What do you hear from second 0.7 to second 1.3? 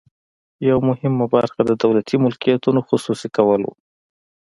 مهمه